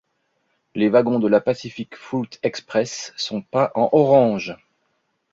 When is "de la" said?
1.19-1.39